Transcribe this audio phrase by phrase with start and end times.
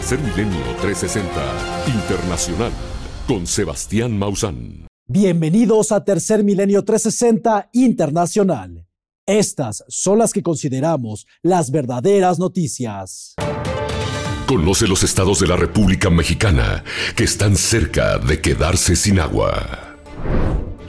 [0.00, 2.72] Tercer Milenio 360 Internacional
[3.28, 4.86] con Sebastián Mausán.
[5.06, 8.86] Bienvenidos a Tercer Milenio 360 Internacional.
[9.26, 13.34] Estas son las que consideramos las verdaderas noticias.
[14.46, 16.82] Conoce los estados de la República Mexicana
[17.14, 19.98] que están cerca de quedarse sin agua.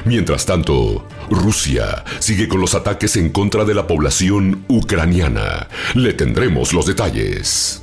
[0.06, 5.68] Mientras tanto, Rusia sigue con los ataques en contra de la población ucraniana.
[5.96, 7.81] Le tendremos los detalles.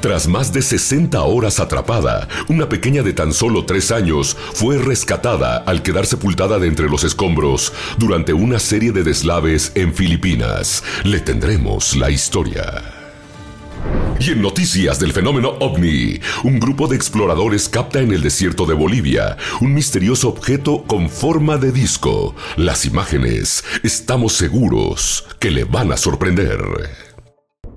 [0.00, 5.56] Tras más de 60 horas atrapada, una pequeña de tan solo 3 años fue rescatada
[5.58, 10.84] al quedar sepultada de entre los escombros durante una serie de deslaves en Filipinas.
[11.02, 12.94] Le tendremos la historia.
[14.20, 18.74] Y en noticias del fenómeno ovni, un grupo de exploradores capta en el desierto de
[18.74, 22.34] Bolivia un misterioso objeto con forma de disco.
[22.56, 27.07] Las imágenes, estamos seguros que le van a sorprender.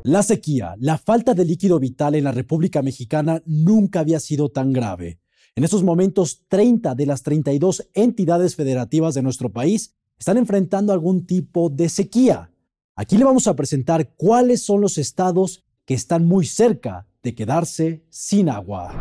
[0.04, 4.74] La sequía, la falta de líquido vital en la República Mexicana nunca había sido tan
[4.74, 5.20] grave.
[5.56, 11.28] En estos momentos, 30 de las 32 entidades federativas de nuestro país están enfrentando algún
[11.28, 12.52] tipo de sequía.
[12.96, 18.04] Aquí le vamos a presentar cuáles son los estados que están muy cerca de quedarse
[18.10, 18.98] sin agua.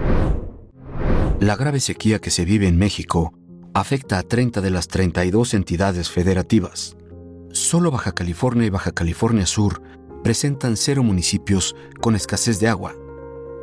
[1.40, 3.32] La grave sequía que se vive en México
[3.72, 6.96] afecta a 30 de las 32 entidades federativas.
[7.52, 9.82] Solo Baja California y Baja California Sur
[10.22, 12.94] presentan cero municipios con escasez de agua.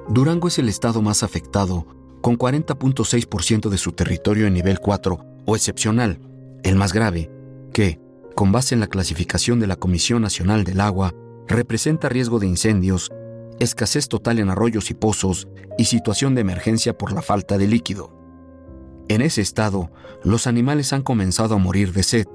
[0.10, 1.86] Durango es el estado más afectado,
[2.22, 6.20] con 40.6% de su territorio en nivel 4 o excepcional,
[6.64, 7.32] el más grave,
[7.74, 8.00] que,
[8.36, 11.14] con base en la clasificación de la Comisión Nacional del Agua,
[11.48, 13.12] representa riesgo de incendios,
[13.60, 18.14] escasez total en arroyos y pozos y situación de emergencia por la falta de líquido.
[19.10, 19.92] En ese estado,
[20.24, 22.28] los animales han comenzado a morir de sed.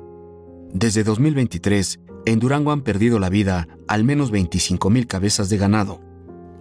[0.72, 6.00] Desde 2023, en Durango han perdido la vida al menos 25.000 cabezas de ganado.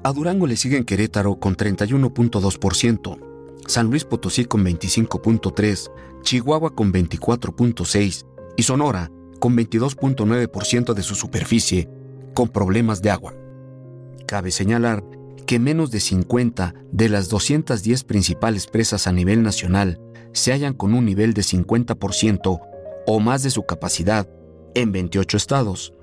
[0.03, 3.19] A Durango le siguen Querétaro con 31.2%,
[3.67, 5.91] San Luis Potosí con 25.3%,
[6.23, 8.25] Chihuahua con 24.6%
[8.57, 11.89] y Sonora con 22.9% de su superficie
[12.33, 13.33] con problemas de agua.
[14.27, 15.03] Cabe señalar
[15.45, 19.99] que menos de 50 de las 210 principales presas a nivel nacional
[20.33, 22.59] se hallan con un nivel de 50%
[23.07, 24.29] o más de su capacidad
[24.75, 25.93] en 28 estados.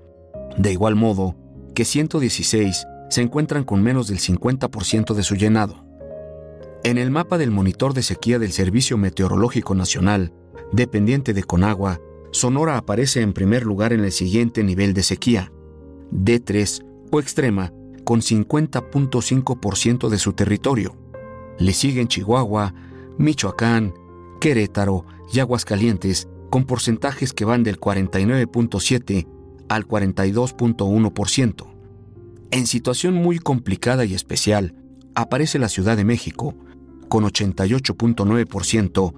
[0.57, 1.37] De igual modo,
[1.75, 5.85] que 116 se encuentran con menos del 50% de su llenado.
[6.85, 10.33] En el mapa del monitor de sequía del Servicio Meteorológico Nacional,
[10.73, 15.51] dependiente de Conagua, Sonora aparece en primer lugar en el siguiente nivel de sequía,
[16.13, 17.73] D3 o extrema,
[18.05, 20.97] con 50.5% de su territorio.
[21.59, 22.75] Le siguen Chihuahua,
[23.19, 23.95] Michoacán,
[24.41, 29.27] Querétaro y Aguascalientes con porcentajes que van del 49.7
[29.69, 31.67] al 42.1%.
[32.51, 34.75] En situación muy complicada y especial,
[35.15, 36.55] aparece la Ciudad de México,
[37.09, 39.15] con 88.9%,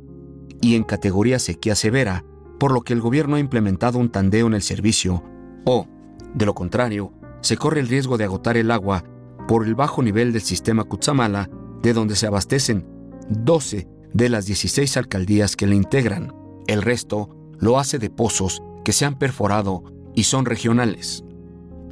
[0.61, 2.25] y en categoría sequía severa,
[2.59, 5.23] por lo que el gobierno ha implementado un tandeo en el servicio,
[5.65, 5.87] o,
[6.35, 9.05] de lo contrario, se corre el riesgo de agotar el agua
[9.49, 11.49] por el bajo nivel del sistema Cutzamala,
[11.83, 12.87] de donde se abastecen
[13.31, 16.40] 12 de las 16 alcaldías que le integran.
[16.67, 19.85] El resto lo hace de pozos que se han perforado
[20.15, 21.25] y son regionales.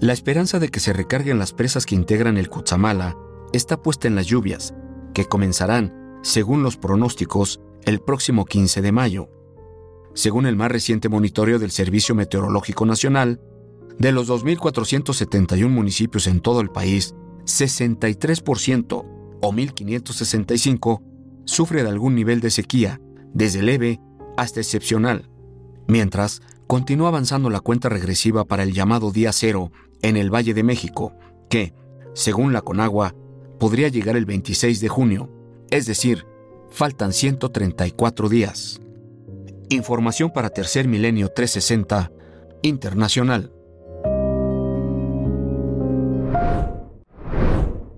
[0.00, 3.16] La esperanza de que se recarguen las presas que integran el Cutzamala
[3.52, 4.74] está puesta en las lluvias,
[5.12, 9.28] que comenzarán, según los pronósticos, el próximo 15 de mayo.
[10.14, 13.40] Según el más reciente monitoreo del Servicio Meteorológico Nacional,
[13.98, 17.14] de los 2.471 municipios en todo el país,
[17.44, 19.04] 63%
[19.40, 21.02] o 1.565
[21.44, 23.00] sufre de algún nivel de sequía,
[23.32, 24.00] desde leve
[24.38, 25.28] hasta excepcional,
[25.88, 30.62] mientras continúa avanzando la cuenta regresiva para el llamado día cero en el Valle de
[30.62, 31.12] México,
[31.50, 31.74] que,
[32.14, 33.16] según la Conagua,
[33.58, 35.28] podría llegar el 26 de junio,
[35.70, 36.24] es decir,
[36.70, 38.80] faltan 134 días.
[39.70, 42.12] Información para Tercer Milenio 360
[42.62, 43.52] Internacional.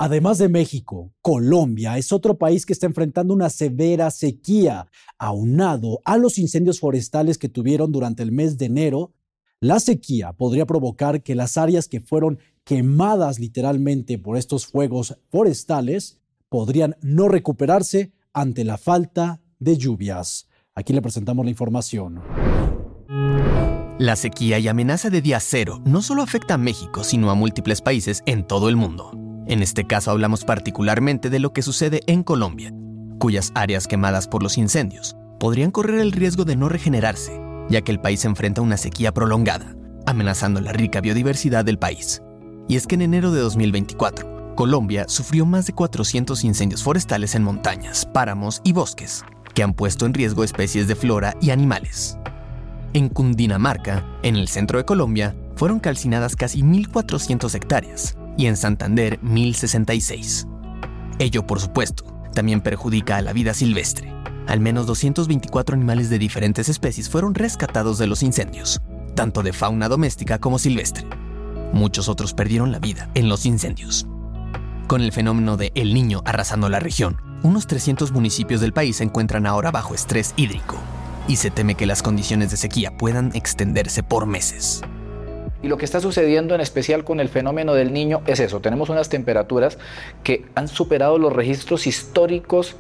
[0.03, 4.87] Además de México, Colombia es otro país que está enfrentando una severa sequía,
[5.19, 9.13] aunado a los incendios forestales que tuvieron durante el mes de enero.
[9.61, 16.19] La sequía podría provocar que las áreas que fueron quemadas literalmente por estos fuegos forestales
[16.49, 20.49] podrían no recuperarse ante la falta de lluvias.
[20.75, 22.23] Aquí le presentamos la información.
[23.99, 27.83] La sequía y amenaza de día cero no solo afecta a México, sino a múltiples
[27.83, 29.30] países en todo el mundo.
[29.51, 32.73] En este caso hablamos particularmente de lo que sucede en Colombia,
[33.19, 37.91] cuyas áreas quemadas por los incendios podrían correr el riesgo de no regenerarse, ya que
[37.91, 39.75] el país enfrenta una sequía prolongada,
[40.07, 42.23] amenazando la rica biodiversidad del país.
[42.69, 47.43] Y es que en enero de 2024, Colombia sufrió más de 400 incendios forestales en
[47.43, 52.17] montañas, páramos y bosques, que han puesto en riesgo especies de flora y animales.
[52.93, 59.21] En Cundinamarca, en el centro de Colombia, fueron calcinadas casi 1.400 hectáreas y en Santander
[59.21, 60.49] 1.066.
[61.19, 64.15] Ello, por supuesto, también perjudica a la vida silvestre.
[64.47, 68.81] Al menos 224 animales de diferentes especies fueron rescatados de los incendios,
[69.15, 71.07] tanto de fauna doméstica como silvestre.
[71.75, 74.07] Muchos otros perdieron la vida en los incendios.
[74.87, 79.05] Con el fenómeno de El Niño arrasando la región, unos 300 municipios del país se
[79.05, 80.79] encuentran ahora bajo estrés hídrico
[81.29, 84.81] y se teme que las condiciones de sequía puedan extenderse por meses.
[85.63, 88.89] Y lo que está sucediendo en especial con el fenómeno del niño es eso, tenemos
[88.89, 89.79] unas temperaturas
[90.23, 92.77] que han superado los registros históricos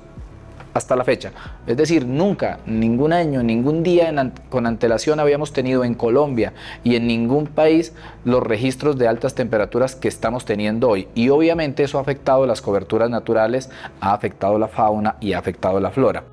[0.75, 1.33] hasta la fecha.
[1.67, 4.13] Es decir, nunca, ningún año, ningún día
[4.49, 6.53] con antelación habíamos tenido en Colombia
[6.85, 7.93] y en ningún país
[8.25, 11.09] los registros de altas temperaturas que estamos teniendo hoy.
[11.15, 15.81] Y obviamente eso ha afectado las coberturas naturales, ha afectado la fauna y ha afectado
[15.81, 16.25] la flora.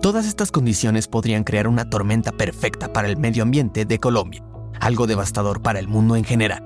[0.00, 4.42] Todas estas condiciones podrían crear una tormenta perfecta para el medio ambiente de Colombia,
[4.80, 6.62] algo devastador para el mundo en general.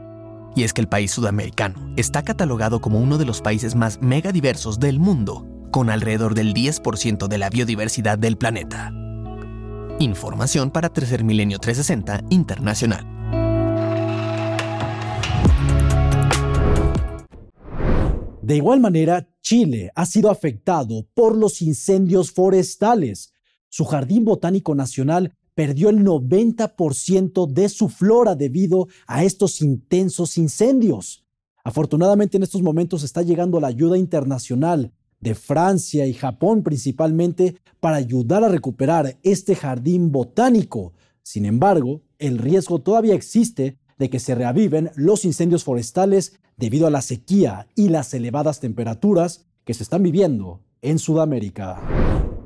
[0.54, 4.80] Y es que el país sudamericano está catalogado como uno de los países más megadiversos
[4.80, 8.92] del mundo, con alrededor del 10% de la biodiversidad del planeta.
[10.00, 13.18] Información para Tercer Milenio 360 Internacional.
[18.48, 23.32] De igual manera, Chile ha sido afectado por los incendios forestales.
[23.68, 31.26] Su jardín botánico nacional perdió el 90% de su flora debido a estos intensos incendios.
[31.64, 37.96] Afortunadamente en estos momentos está llegando la ayuda internacional de Francia y Japón principalmente para
[37.96, 40.92] ayudar a recuperar este jardín botánico.
[41.24, 46.90] Sin embargo, el riesgo todavía existe de que se reaviven los incendios forestales debido a
[46.90, 52.37] la sequía y las elevadas temperaturas que se están viviendo en Sudamérica.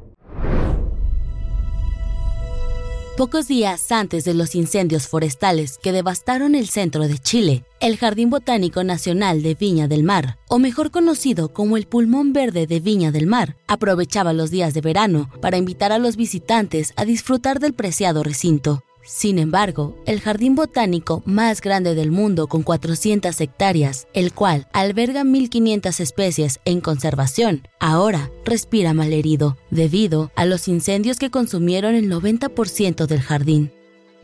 [3.22, 8.30] Pocos días antes de los incendios forestales que devastaron el centro de Chile, el Jardín
[8.30, 13.12] Botánico Nacional de Viña del Mar, o mejor conocido como el Pulmón Verde de Viña
[13.12, 17.74] del Mar, aprovechaba los días de verano para invitar a los visitantes a disfrutar del
[17.74, 18.82] preciado recinto.
[19.04, 25.24] Sin embargo, el jardín botánico más grande del mundo con 400 hectáreas, el cual alberga
[25.24, 33.06] 1.500 especies en conservación, ahora respira malherido debido a los incendios que consumieron el 90%
[33.06, 33.72] del jardín.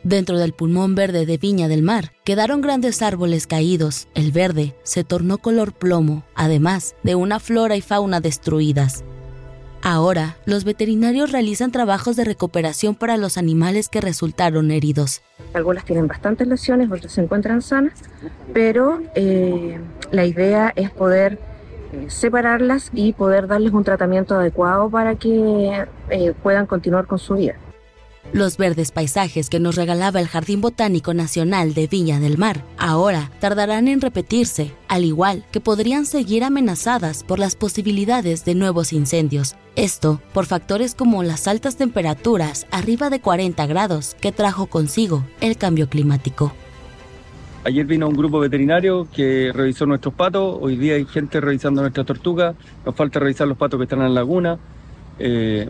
[0.03, 5.03] Dentro del pulmón verde de Viña del Mar quedaron grandes árboles caídos, el verde se
[5.03, 9.03] tornó color plomo, además de una flora y fauna destruidas.
[9.81, 15.21] Ahora, los veterinarios realizan trabajos de recuperación para los animales que resultaron heridos.
[15.53, 17.93] Algunas tienen bastantes lesiones, otras se encuentran sanas,
[18.53, 19.79] pero eh,
[20.11, 21.39] la idea es poder
[21.93, 27.35] eh, separarlas y poder darles un tratamiento adecuado para que eh, puedan continuar con su
[27.35, 27.55] vida.
[28.31, 33.31] Los verdes paisajes que nos regalaba el Jardín Botánico Nacional de Viña del Mar ahora
[33.39, 39.55] tardarán en repetirse, al igual que podrían seguir amenazadas por las posibilidades de nuevos incendios.
[39.75, 45.57] Esto por factores como las altas temperaturas arriba de 40 grados que trajo consigo el
[45.57, 46.53] cambio climático.
[47.63, 52.05] Ayer vino un grupo veterinario que revisó nuestros patos, hoy día hay gente revisando nuestras
[52.05, 54.59] tortugas, nos falta revisar los patos que están en la laguna.
[55.17, 55.67] Eh,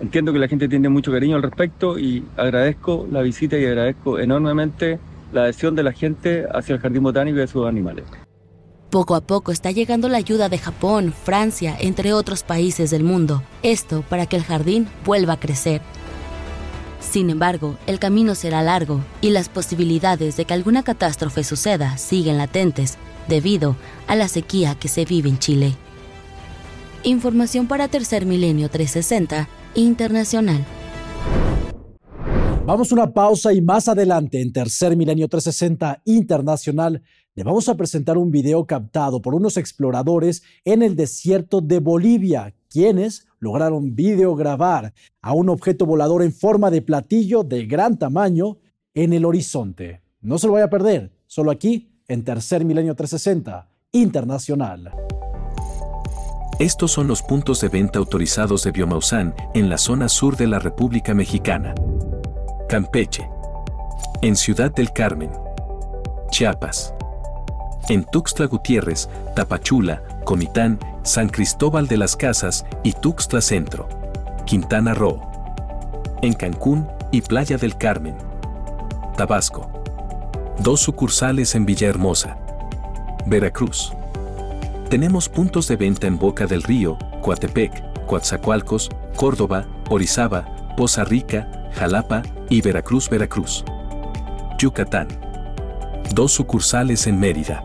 [0.00, 4.18] Entiendo que la gente tiene mucho cariño al respecto y agradezco la visita y agradezco
[4.18, 4.98] enormemente
[5.32, 8.04] la adhesión de la gente hacia el jardín botánico y de sus animales.
[8.90, 13.42] Poco a poco está llegando la ayuda de Japón, Francia, entre otros países del mundo.
[13.62, 15.80] Esto para que el jardín vuelva a crecer.
[17.00, 22.38] Sin embargo, el camino será largo y las posibilidades de que alguna catástrofe suceda siguen
[22.38, 22.98] latentes
[23.28, 23.76] debido
[24.06, 25.74] a la sequía que se vive en Chile.
[27.02, 30.64] Información para Tercer Milenio 360 internacional.
[32.66, 37.02] Vamos a una pausa y más adelante en Tercer Milenio 360 Internacional
[37.36, 42.54] le vamos a presentar un video captado por unos exploradores en el desierto de Bolivia,
[42.70, 48.56] quienes lograron videograbar a un objeto volador en forma de platillo de gran tamaño
[48.94, 50.00] en el horizonte.
[50.22, 54.92] No se lo vaya a perder, solo aquí en Tercer Milenio 360 Internacional.
[56.58, 60.58] Estos son los puntos de venta autorizados de Biomausan en la zona sur de la
[60.58, 61.74] República Mexicana.
[62.66, 63.28] Campeche.
[64.22, 65.30] En Ciudad del Carmen.
[66.30, 66.94] Chiapas.
[67.90, 73.86] En Tuxtla Gutiérrez, Tapachula, Comitán, San Cristóbal de las Casas y Tuxtla Centro.
[74.46, 75.20] Quintana Roo.
[76.22, 78.16] En Cancún y Playa del Carmen.
[79.18, 79.68] Tabasco.
[80.60, 82.38] Dos sucursales en Villahermosa.
[83.26, 83.92] Veracruz.
[84.88, 92.22] Tenemos puntos de venta en Boca del Río, Coatepec, Coatzacoalcos, Córdoba, Orizaba, Poza Rica, Jalapa
[92.48, 93.64] y Veracruz, Veracruz.
[94.60, 95.08] Yucatán.
[96.14, 97.64] Dos sucursales en Mérida.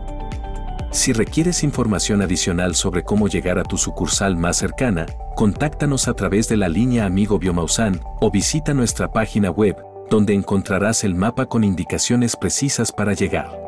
[0.90, 6.48] Si requieres información adicional sobre cómo llegar a tu sucursal más cercana, contáctanos a través
[6.48, 9.76] de la línea Amigo Biomausan o visita nuestra página web,
[10.10, 13.61] donde encontrarás el mapa con indicaciones precisas para llegar.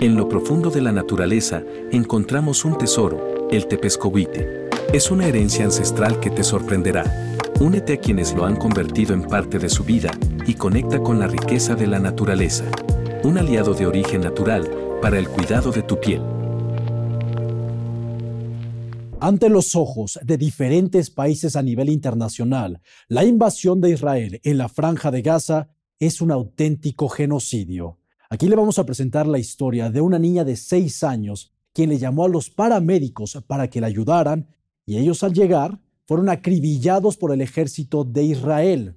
[0.00, 4.68] En lo profundo de la naturaleza encontramos un tesoro, el tepescohuite.
[4.92, 7.36] Es una herencia ancestral que te sorprenderá.
[7.60, 10.12] Únete a quienes lo han convertido en parte de su vida
[10.46, 12.64] y conecta con la riqueza de la naturaleza
[13.24, 14.70] un aliado de origen natural
[15.02, 16.22] para el cuidado de tu piel.
[19.20, 24.68] Ante los ojos de diferentes países a nivel internacional, la invasión de Israel en la
[24.68, 27.98] franja de Gaza es un auténtico genocidio.
[28.30, 31.96] Aquí le vamos a presentar la historia de una niña de seis años quien le
[31.96, 34.48] llamó a los paramédicos para que la ayudaran
[34.84, 38.96] y ellos al llegar fueron acribillados por el ejército de Israel.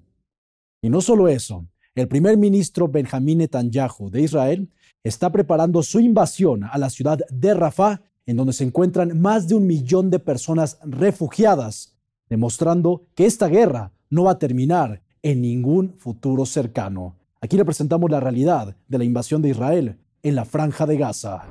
[0.82, 4.70] Y no solo eso, el primer ministro Benjamín Netanyahu de Israel
[5.02, 9.56] está preparando su invasión a la ciudad de Rafah, en donde se encuentran más de
[9.56, 11.96] un millón de personas refugiadas,
[12.30, 17.21] demostrando que esta guerra no va a terminar en ningún futuro cercano.
[17.44, 21.42] Aquí le presentamos la realidad de la invasión de Israel en la franja de Gaza.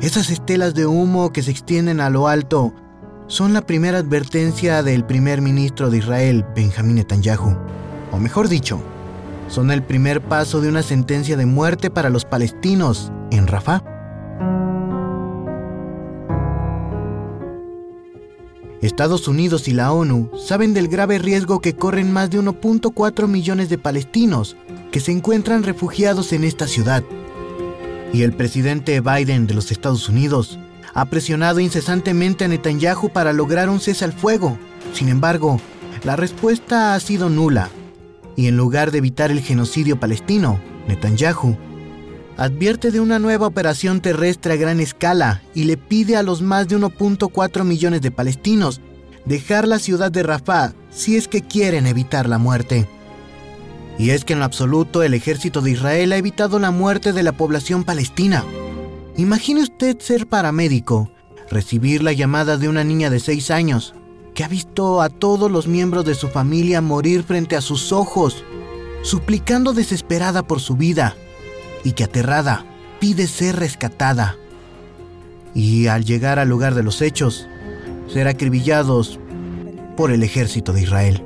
[0.00, 2.72] Esas estelas de humo que se extienden a lo alto
[3.26, 7.54] son la primera advertencia del primer ministro de Israel, Benjamín Netanyahu.
[8.12, 8.80] O mejor dicho,
[9.48, 13.82] son el primer paso de una sentencia de muerte para los palestinos en Rafah.
[18.82, 23.68] Estados Unidos y la ONU saben del grave riesgo que corren más de 1.4 millones
[23.68, 24.56] de palestinos
[24.92, 27.02] que se encuentran refugiados en esta ciudad.
[28.12, 30.58] Y el presidente Biden de los Estados Unidos
[30.94, 34.58] ha presionado incesantemente a Netanyahu para lograr un cese al fuego.
[34.92, 35.60] Sin embargo,
[36.04, 37.70] la respuesta ha sido nula.
[38.36, 41.56] Y en lugar de evitar el genocidio palestino, Netanyahu
[42.36, 46.68] advierte de una nueva operación terrestre a gran escala y le pide a los más
[46.68, 48.80] de 1.4 millones de palestinos
[49.24, 52.88] dejar la ciudad de Rafah si es que quieren evitar la muerte.
[53.98, 57.22] Y es que en lo absoluto el ejército de Israel ha evitado la muerte de
[57.22, 58.44] la población palestina.
[59.16, 61.10] Imagine usted ser paramédico,
[61.50, 63.94] recibir la llamada de una niña de 6 años
[64.34, 68.44] que ha visto a todos los miembros de su familia morir frente a sus ojos,
[69.00, 71.16] suplicando desesperada por su vida
[71.86, 72.66] y que aterrada
[72.98, 74.34] pide ser rescatada.
[75.54, 77.46] Y al llegar al lugar de los hechos,
[78.12, 79.20] ser acribillados
[79.96, 81.22] por el ejército de Israel.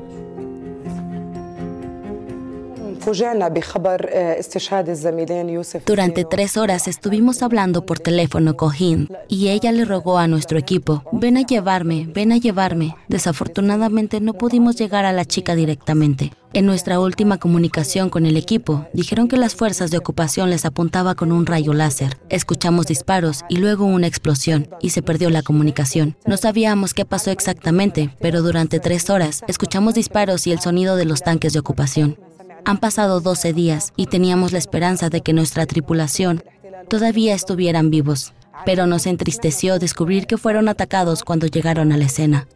[5.87, 10.59] Durante tres horas estuvimos hablando por teléfono con Hind y ella le rogó a nuestro
[10.59, 12.95] equipo, ven a llevarme, ven a llevarme.
[13.09, 16.33] Desafortunadamente no pudimos llegar a la chica directamente.
[16.53, 21.15] En nuestra última comunicación con el equipo, dijeron que las fuerzas de ocupación les apuntaba
[21.15, 22.19] con un rayo láser.
[22.29, 26.17] Escuchamos disparos y luego una explosión y se perdió la comunicación.
[26.27, 31.05] No sabíamos qué pasó exactamente, pero durante tres horas escuchamos disparos y el sonido de
[31.05, 32.19] los tanques de ocupación.
[32.65, 36.43] Han pasado 12 días y teníamos la esperanza de que nuestra tripulación
[36.89, 38.33] todavía estuvieran vivos,
[38.65, 42.47] pero nos entristeció descubrir que fueron atacados cuando llegaron a la escena.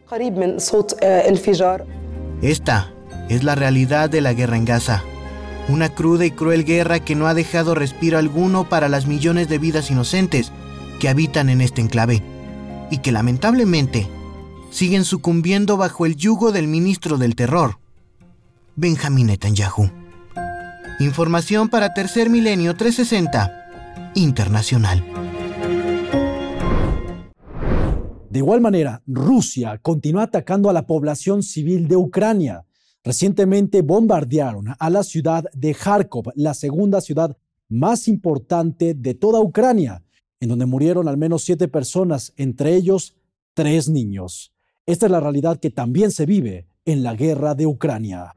[2.41, 2.93] Esta
[3.29, 5.03] es la realidad de la guerra en Gaza.
[5.67, 9.57] Una cruda y cruel guerra que no ha dejado respiro alguno para las millones de
[9.57, 10.51] vidas inocentes
[10.99, 12.21] que habitan en este enclave
[12.91, 14.07] y que lamentablemente
[14.69, 17.79] siguen sucumbiendo bajo el yugo del ministro del terror,
[18.77, 19.89] Benjamín Netanyahu.
[20.99, 25.01] Información para Tercer Milenio 360 Internacional.
[28.29, 32.65] De igual manera, Rusia continúa atacando a la población civil de Ucrania.
[33.01, 37.37] Recientemente bombardearon a la ciudad de Kharkov, la segunda ciudad
[37.69, 40.03] más importante de toda Ucrania,
[40.41, 43.15] en donde murieron al menos siete personas, entre ellos
[43.53, 44.51] tres niños.
[44.85, 48.35] Esta es la realidad que también se vive en la guerra de Ucrania.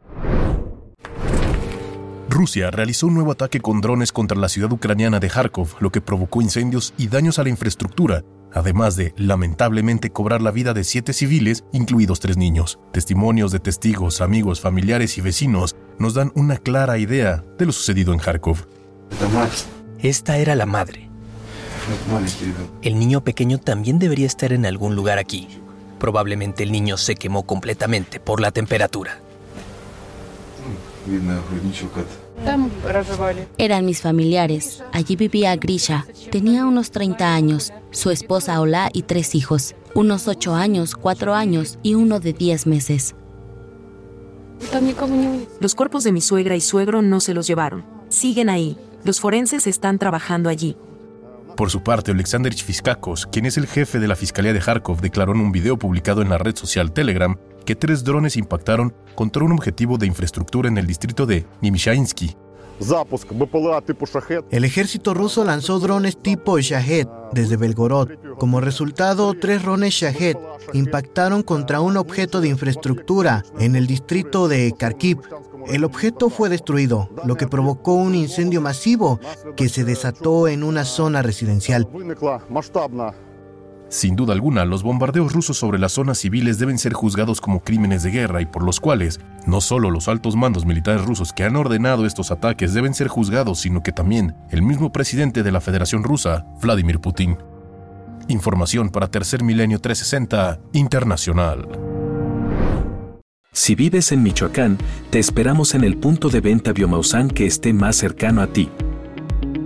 [2.28, 6.02] Rusia realizó un nuevo ataque con drones contra la ciudad ucraniana de Kharkov, lo que
[6.02, 11.14] provocó incendios y daños a la infraestructura, además de, lamentablemente, cobrar la vida de siete
[11.14, 12.78] civiles, incluidos tres niños.
[12.92, 18.12] Testimonios de testigos, amigos, familiares y vecinos nos dan una clara idea de lo sucedido
[18.12, 18.66] en Kharkov.
[19.98, 21.08] Esta era la madre.
[22.82, 25.48] El niño pequeño también debería estar en algún lugar aquí.
[25.98, 29.18] Probablemente el niño se quemó completamente por la temperatura.
[33.58, 34.82] Eran mis familiares.
[34.92, 36.06] Allí vivía Grisha.
[36.30, 41.78] Tenía unos 30 años, su esposa Ola y tres hijos, unos 8 años, 4 años
[41.82, 43.14] y uno de 10 meses.
[45.60, 47.84] Los cuerpos de mi suegra y suegro no se los llevaron.
[48.08, 48.76] Siguen ahí.
[49.04, 50.76] Los forenses están trabajando allí.
[51.56, 55.32] Por su parte, Alexander Fiskakos, quien es el jefe de la Fiscalía de Kharkov, declaró
[55.32, 57.36] en un video publicado en la red social Telegram
[57.68, 62.34] que tres drones impactaron contra un objetivo de infraestructura en el distrito de Nimishainsky.
[64.50, 68.08] El ejército ruso lanzó drones tipo Shahed desde Belgorod.
[68.38, 70.38] Como resultado, tres drones Shahed
[70.72, 75.18] impactaron contra un objeto de infraestructura en el distrito de Kharkiv.
[75.66, 79.20] El objeto fue destruido, lo que provocó un incendio masivo
[79.56, 81.86] que se desató en una zona residencial.
[83.88, 88.02] Sin duda alguna, los bombardeos rusos sobre las zonas civiles deben ser juzgados como crímenes
[88.02, 91.56] de guerra y por los cuales no solo los altos mandos militares rusos que han
[91.56, 96.04] ordenado estos ataques deben ser juzgados, sino que también el mismo presidente de la Federación
[96.04, 97.38] Rusa, Vladimir Putin.
[98.28, 101.66] Información para Tercer Milenio 360 Internacional.
[103.52, 104.76] Si vives en Michoacán,
[105.10, 108.68] te esperamos en el punto de venta Biomausan que esté más cercano a ti.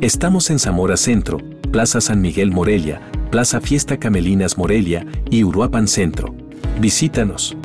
[0.00, 1.38] Estamos en Zamora Centro,
[1.72, 3.00] Plaza San Miguel Morelia,
[3.30, 6.34] Plaza Fiesta Camelinas Morelia y Uruapan Centro.
[6.78, 7.56] Visítanos.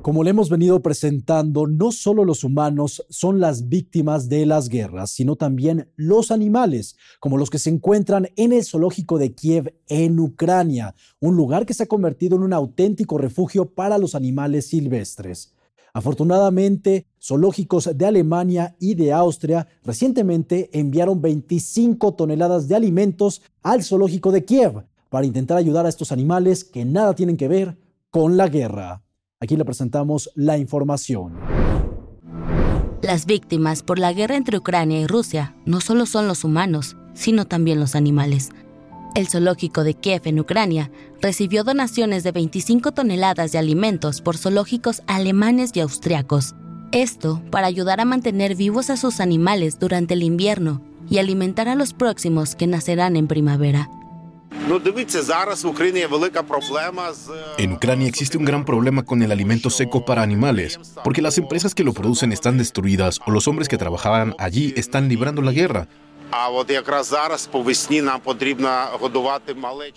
[0.00, 5.10] Como le hemos venido presentando, no solo los humanos son las víctimas de las guerras,
[5.10, 10.18] sino también los animales, como los que se encuentran en el zoológico de Kiev en
[10.18, 15.52] Ucrania, un lugar que se ha convertido en un auténtico refugio para los animales silvestres.
[15.94, 24.32] Afortunadamente, zoológicos de Alemania y de Austria recientemente enviaron 25 toneladas de alimentos al zoológico
[24.32, 27.76] de Kiev para intentar ayudar a estos animales que nada tienen que ver
[28.10, 29.02] con la guerra.
[29.38, 31.34] Aquí le presentamos la información.
[33.02, 37.46] Las víctimas por la guerra entre Ucrania y Rusia no solo son los humanos, sino
[37.46, 38.50] también los animales.
[39.14, 45.02] El zoológico de Kiev en Ucrania recibió donaciones de 25 toneladas de alimentos por zoológicos
[45.06, 46.54] alemanes y austriacos.
[46.92, 51.74] Esto para ayudar a mantener vivos a sus animales durante el invierno y alimentar a
[51.74, 53.90] los próximos que nacerán en primavera.
[57.58, 61.74] En Ucrania existe un gran problema con el alimento seco para animales, porque las empresas
[61.74, 65.88] que lo producen están destruidas o los hombres que trabajaban allí están librando la guerra.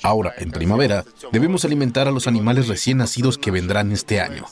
[0.03, 4.45] Ahora, en primavera, debemos alimentar a los animales recién nacidos que vendrán este año.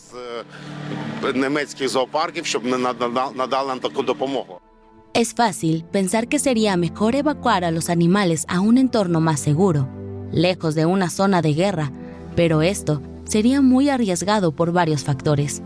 [5.14, 9.88] Es fácil pensar que sería mejor evacuar a los animales a un entorno más seguro,
[10.32, 11.92] lejos de una zona de guerra,
[12.36, 15.62] pero esto sería muy arriesgado por varios factores.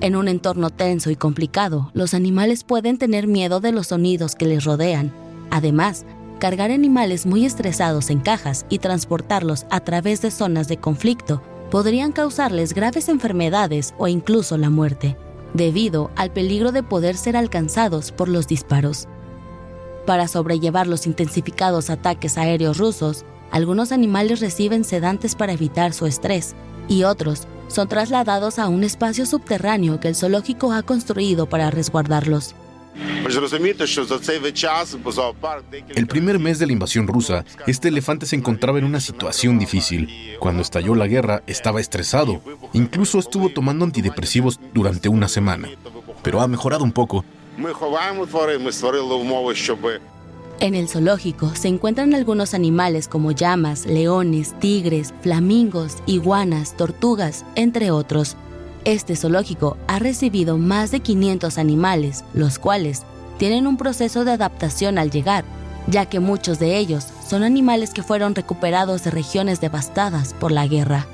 [0.00, 4.46] En un entorno tenso y complicado, los animales pueden tener miedo de los sonidos que
[4.46, 5.12] les rodean.
[5.52, 6.06] Además,
[6.40, 12.12] cargar animales muy estresados en cajas y transportarlos a través de zonas de conflicto podrían
[12.12, 15.14] causarles graves enfermedades o incluso la muerte,
[15.52, 19.08] debido al peligro de poder ser alcanzados por los disparos.
[20.06, 26.54] Para sobrellevar los intensificados ataques aéreos rusos, algunos animales reciben sedantes para evitar su estrés
[26.88, 32.54] y otros son trasladados a un espacio subterráneo que el zoológico ha construido para resguardarlos.
[35.94, 40.36] El primer mes de la invasión rusa, este elefante se encontraba en una situación difícil.
[40.38, 42.42] Cuando estalló la guerra, estaba estresado.
[42.72, 45.68] Incluso estuvo tomando antidepresivos durante una semana.
[46.22, 47.24] Pero ha mejorado un poco.
[50.60, 57.90] En el zoológico se encuentran algunos animales como llamas, leones, tigres, flamingos, iguanas, tortugas, entre
[57.90, 58.36] otros.
[58.84, 63.02] Este zoológico ha recibido más de 500 animales, los cuales
[63.38, 65.44] tienen un proceso de adaptación al llegar,
[65.86, 70.66] ya que muchos de ellos son animales que fueron recuperados de regiones devastadas por la
[70.66, 71.06] guerra.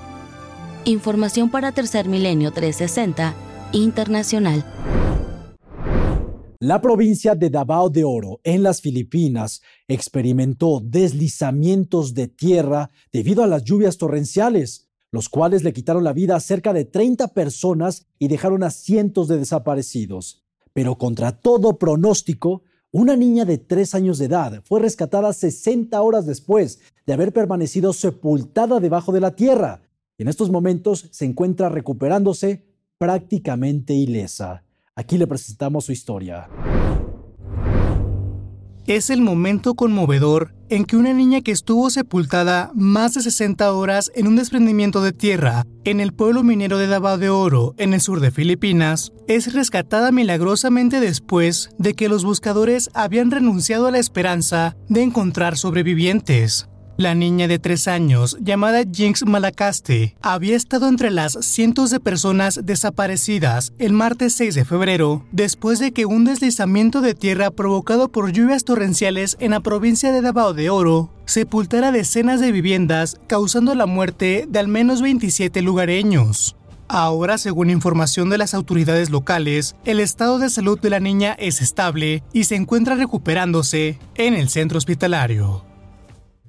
[0.87, 3.35] Información para Tercer Milenio 360
[3.73, 4.65] Internacional.
[6.59, 13.47] La provincia de Davao de Oro, en las Filipinas, experimentó deslizamientos de tierra debido a
[13.47, 18.29] las lluvias torrenciales, los cuales le quitaron la vida a cerca de 30 personas y
[18.29, 20.45] dejaron a cientos de desaparecidos.
[20.73, 26.27] Pero contra todo pronóstico, una niña de 3 años de edad fue rescatada 60 horas
[26.27, 29.83] después de haber permanecido sepultada debajo de la tierra
[30.19, 32.65] y en estos momentos se encuentra recuperándose
[32.99, 34.65] prácticamente ilesa.
[34.95, 36.49] Aquí le presentamos su historia.
[38.89, 44.11] Es el momento conmovedor en que una niña que estuvo sepultada más de 60 horas
[44.15, 48.01] en un desprendimiento de tierra en el pueblo minero de Davao de Oro, en el
[48.01, 53.99] sur de Filipinas, es rescatada milagrosamente después de que los buscadores habían renunciado a la
[53.99, 56.69] esperanza de encontrar sobrevivientes.
[56.99, 62.63] La niña de tres años, llamada Jinx Malacaste, había estado entre las cientos de personas
[62.65, 68.33] desaparecidas el martes 6 de febrero, después de que un deslizamiento de tierra provocado por
[68.33, 73.87] lluvias torrenciales en la provincia de Davao de Oro sepultara decenas de viviendas, causando la
[73.87, 76.57] muerte de al menos 27 lugareños.
[76.89, 81.63] Ahora, según información de las autoridades locales, el estado de salud de la niña es
[81.63, 85.68] estable y se encuentra recuperándose en el centro hospitalario.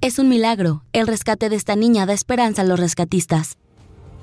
[0.02, 0.86] Es un milagro.
[0.94, 3.58] El rescate de esta niña da esperanza a los rescatistas.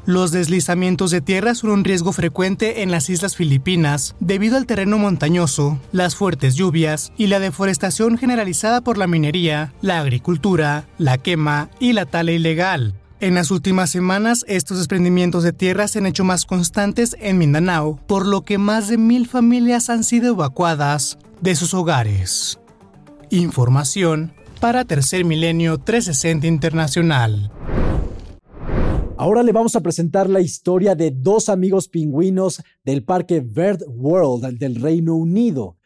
[0.06, 4.96] Los deslizamientos de tierra son un riesgo frecuente en las islas Filipinas debido al terreno
[4.96, 11.68] montañoso, las fuertes lluvias y la deforestación generalizada por la minería, la agricultura, la quema
[11.78, 12.94] y la tala ilegal.
[13.20, 18.00] En las últimas semanas, estos desprendimientos de tierra se han hecho más constantes en Mindanao,
[18.06, 22.58] por lo que más de mil familias han sido evacuadas de sus hogares.
[23.28, 27.51] Información para Tercer Milenio 360 Internacional.
[29.16, 34.59] Ahora le vamos a presentar la historia de dos amigos pingüinos del Parque Bird World
[34.59, 35.77] del Reino Unido,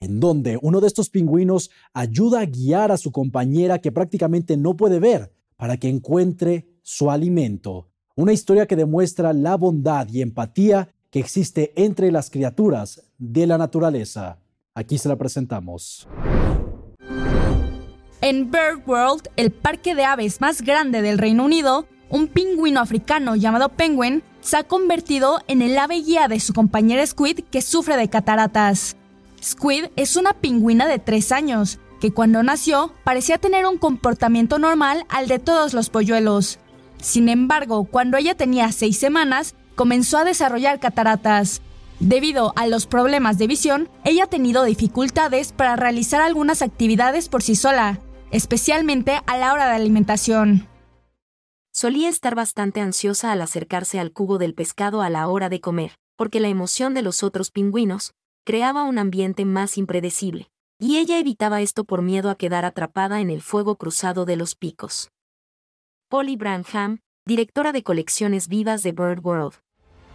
[0.00, 4.76] en donde uno de estos pingüinos ayuda a guiar a su compañera que prácticamente no
[4.76, 7.90] puede ver para que encuentre su alimento.
[8.16, 13.58] Una historia que demuestra la bondad y empatía que existe entre las criaturas de la
[13.58, 14.38] naturaleza.
[14.74, 16.08] Aquí se la presentamos.
[18.22, 23.34] En Bird World, el parque de aves más grande del Reino Unido, un pingüino africano
[23.34, 27.96] llamado Penguin se ha convertido en el ave guía de su compañera Squid que sufre
[27.96, 28.96] de cataratas.
[29.42, 35.06] Squid es una pingüina de 3 años, que cuando nació parecía tener un comportamiento normal
[35.08, 36.58] al de todos los polluelos.
[37.00, 41.62] Sin embargo, cuando ella tenía 6 semanas, comenzó a desarrollar cataratas.
[42.00, 47.42] Debido a los problemas de visión, ella ha tenido dificultades para realizar algunas actividades por
[47.42, 47.98] sí sola,
[48.30, 50.68] especialmente a la hora de alimentación.
[51.72, 55.92] Solía estar bastante ansiosa al acercarse al cubo del pescado a la hora de comer,
[56.16, 58.12] porque la emoción de los otros pingüinos
[58.44, 63.30] creaba un ambiente más impredecible, y ella evitaba esto por miedo a quedar atrapada en
[63.30, 65.10] el fuego cruzado de los picos.
[66.08, 69.54] Polly Branham, directora de colecciones vivas de Bird World,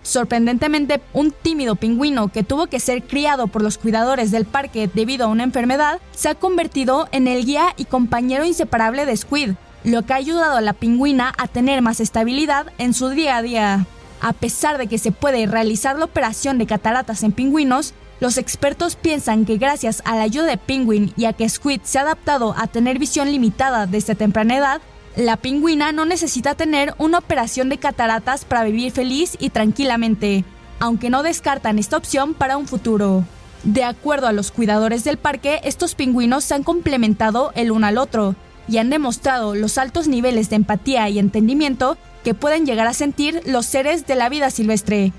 [0.06, 5.26] Sorprendentemente, un tímido pingüino que tuvo que ser criado por los cuidadores del parque debido
[5.26, 10.04] a una enfermedad, se ha convertido en el guía y compañero inseparable de Squid, lo
[10.04, 13.88] que ha ayudado a la pingüina a tener más estabilidad en su día a día.
[14.22, 18.96] A pesar de que se puede realizar la operación de cataratas en pingüinos, los expertos
[18.96, 22.54] piensan que gracias a la ayuda de Penguin y a que Squid se ha adaptado
[22.56, 24.82] a tener visión limitada desde temprana edad,
[25.16, 30.44] la pingüina no necesita tener una operación de cataratas para vivir feliz y tranquilamente,
[30.80, 33.24] aunque no descartan esta opción para un futuro.
[33.64, 37.98] De acuerdo a los cuidadores del parque, estos pingüinos se han complementado el uno al
[37.98, 38.36] otro
[38.68, 43.42] y han demostrado los altos niveles de empatía y entendimiento que pueden llegar a sentir
[43.46, 45.14] los seres de la vida silvestre.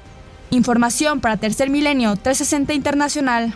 [0.51, 3.55] Información para Tercer Milenio 360 Internacional.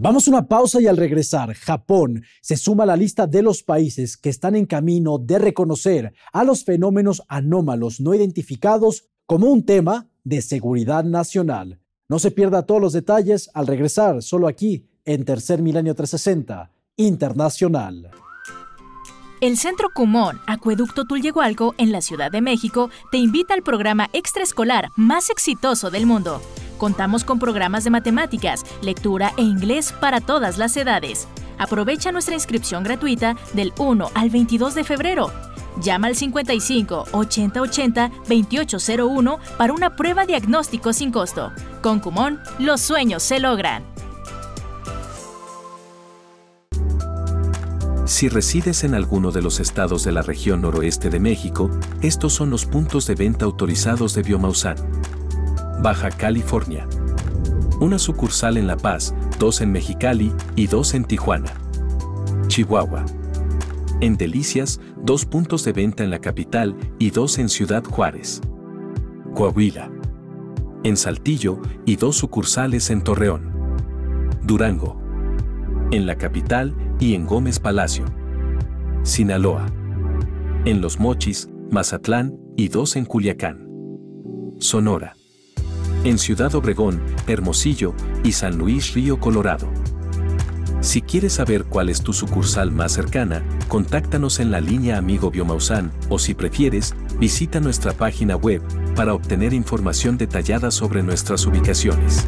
[0.00, 3.64] Vamos a una pausa y al regresar, Japón se suma a la lista de los
[3.64, 9.66] países que están en camino de reconocer a los fenómenos anómalos no identificados como un
[9.66, 11.80] tema de seguridad nacional.
[12.08, 18.12] No se pierda todos los detalles al regresar, solo aquí en Tercer Milenio 360 Internacional.
[19.40, 24.90] El Centro Cumón, Acueducto Tulyehualco, en la Ciudad de México, te invita al programa extraescolar
[24.96, 26.40] más exitoso del mundo.
[26.78, 31.26] Contamos con programas de matemáticas, lectura e inglés para todas las edades.
[31.58, 35.32] Aprovecha nuestra inscripción gratuita del 1 al 22 de febrero.
[35.82, 41.52] Llama al 55 80 80 2801 para una prueba diagnóstico sin costo.
[41.82, 43.84] Con Cumón, los sueños se logran.
[48.04, 52.50] Si resides en alguno de los estados de la región noroeste de México, estos son
[52.50, 54.76] los puntos de venta autorizados de Biomausan.
[55.80, 56.88] Baja California.
[57.80, 61.52] Una sucursal en La Paz, dos en Mexicali y dos en Tijuana.
[62.48, 63.04] Chihuahua.
[64.00, 68.40] En Delicias, dos puntos de venta en la capital y dos en Ciudad Juárez.
[69.36, 69.88] Coahuila.
[70.82, 73.52] En Saltillo y dos sucursales en Torreón.
[74.42, 75.00] Durango.
[75.92, 78.04] En la capital y en Gómez Palacio.
[79.04, 79.66] Sinaloa.
[80.64, 83.68] En Los Mochis, Mazatlán y dos en Culiacán.
[84.58, 85.17] Sonora.
[86.04, 89.68] En Ciudad Obregón, Hermosillo y San Luis Río Colorado.
[90.80, 95.90] Si quieres saber cuál es tu sucursal más cercana, contáctanos en la línea Amigo Biomausan
[96.08, 98.62] o si prefieres, visita nuestra página web
[98.94, 102.24] para obtener información detallada sobre nuestras ubicaciones.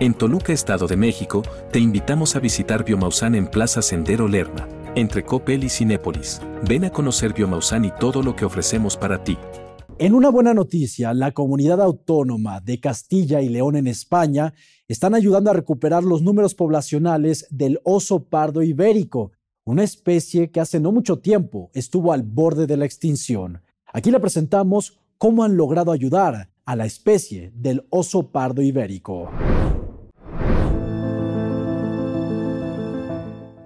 [0.00, 1.42] En Toluca, Estado de México,
[1.72, 4.68] te invitamos a visitar Biomausan en Plaza Sendero Lerma,
[4.98, 6.40] entre Copel y Cinépolis.
[6.66, 9.38] Ven a conocer Biomausan y todo lo que ofrecemos para ti.
[9.98, 14.54] En una buena noticia, la comunidad autónoma de Castilla y León en España
[14.86, 19.32] están ayudando a recuperar los números poblacionales del oso pardo ibérico,
[19.64, 23.62] una especie que hace no mucho tiempo estuvo al borde de la extinción.
[23.92, 29.28] Aquí le presentamos cómo han logrado ayudar a la especie del oso pardo ibérico.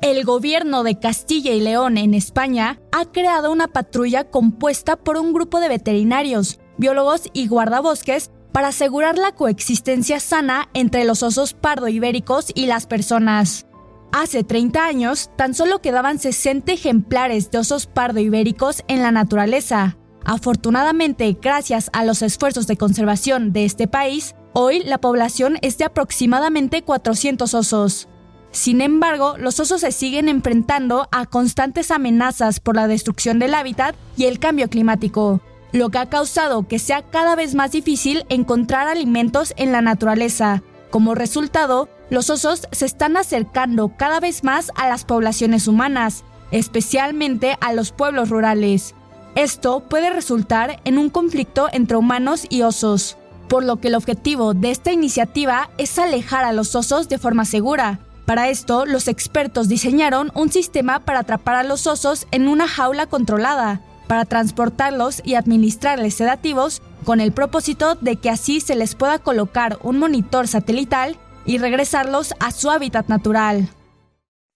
[0.02, 5.32] El gobierno de Castilla y León en España ha creado una patrulla compuesta por un
[5.32, 11.86] grupo de veterinarios, biólogos y guardabosques para asegurar la coexistencia sana entre los osos pardo
[11.86, 13.66] ibéricos y las personas.
[14.10, 19.96] Hace 30 años, tan solo quedaban 60 ejemplares de osos pardo ibéricos en la naturaleza.
[20.24, 25.84] Afortunadamente, gracias a los esfuerzos de conservación de este país, hoy la población es de
[25.84, 28.08] aproximadamente 400 osos.
[28.52, 33.96] Sin embargo, los osos se siguen enfrentando a constantes amenazas por la destrucción del hábitat
[34.14, 35.40] y el cambio climático,
[35.72, 40.62] lo que ha causado que sea cada vez más difícil encontrar alimentos en la naturaleza.
[40.90, 47.56] Como resultado, los osos se están acercando cada vez más a las poblaciones humanas, especialmente
[47.62, 48.94] a los pueblos rurales.
[49.34, 53.16] Esto puede resultar en un conflicto entre humanos y osos,
[53.48, 57.46] por lo que el objetivo de esta iniciativa es alejar a los osos de forma
[57.46, 62.68] segura, para esto, los expertos diseñaron un sistema para atrapar a los osos en una
[62.68, 68.94] jaula controlada, para transportarlos y administrarles sedativos con el propósito de que así se les
[68.94, 73.68] pueda colocar un monitor satelital y regresarlos a su hábitat natural.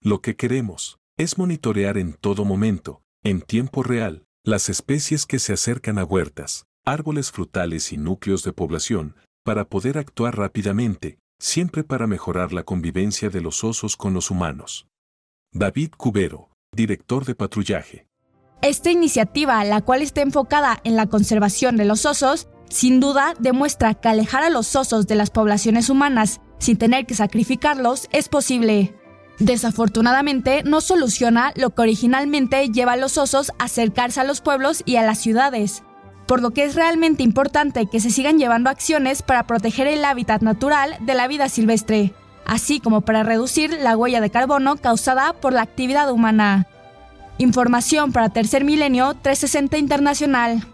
[0.01, 5.53] Lo que queremos es monitorear en todo momento, en tiempo real, las especies que se
[5.53, 12.07] acercan a huertas, árboles frutales y núcleos de población, para poder actuar rápidamente, siempre para
[12.07, 14.87] mejorar la convivencia de los osos con los humanos.
[15.53, 18.07] David Cubero, director de patrullaje.
[18.61, 23.93] Esta iniciativa, la cual está enfocada en la conservación de los osos, sin duda demuestra
[23.93, 28.95] que alejar a los osos de las poblaciones humanas sin tener que sacrificarlos es posible.
[29.39, 34.81] Desafortunadamente, no soluciona lo que originalmente lleva a los osos a acercarse a los pueblos
[34.85, 35.83] y a las ciudades,
[36.27, 40.41] por lo que es realmente importante que se sigan llevando acciones para proteger el hábitat
[40.41, 42.13] natural de la vida silvestre,
[42.45, 46.67] así como para reducir la huella de carbono causada por la actividad humana.
[47.37, 50.67] Información para Tercer Milenio 360 Internacional.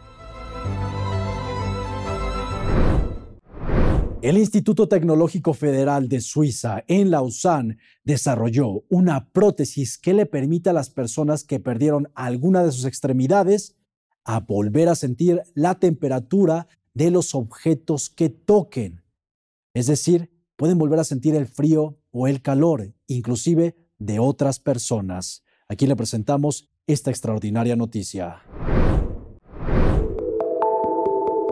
[4.24, 10.74] El Instituto Tecnológico Federal de Suiza en Lausanne desarrolló una prótesis que le permite a
[10.74, 13.76] las personas que perdieron alguna de sus extremidades
[14.26, 19.02] a volver a sentir la temperatura de los objetos que toquen.
[19.74, 25.44] Es decir, pueden volver a sentir el frío o el calor, inclusive de otras personas.
[25.68, 28.42] Aquí le presentamos esta extraordinaria noticia.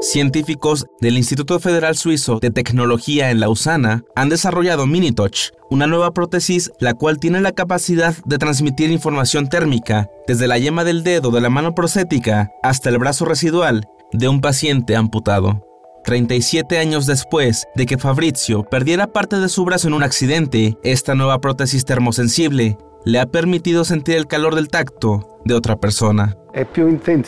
[0.01, 6.71] Científicos del Instituto Federal Suizo de Tecnología en Lausana han desarrollado MiniTouch, una nueva prótesis
[6.79, 11.39] la cual tiene la capacidad de transmitir información térmica desde la yema del dedo de
[11.39, 15.67] la mano prostética hasta el brazo residual de un paciente amputado.
[16.03, 21.13] 37 años después de que Fabrizio perdiera parte de su brazo en un accidente, esta
[21.13, 26.37] nueva prótesis termosensible le ha permitido sentir el calor del tacto de otra persona.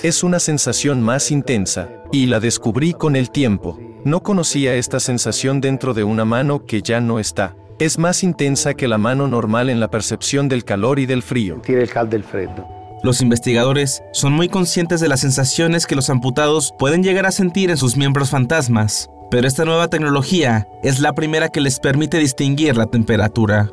[0.04, 3.80] Es una sensación más intensa, y la descubrí con el tiempo.
[4.04, 7.56] No conocía esta sensación dentro de una mano que ya no está.
[7.80, 11.62] Es más intensa que la mano normal en la percepción del calor y del frío.
[13.02, 17.70] Los investigadores son muy conscientes de las sensaciones que los amputados pueden llegar a sentir
[17.70, 22.78] en sus miembros fantasmas, pero esta nueva tecnología es la primera que les permite distinguir
[22.78, 23.70] la temperatura.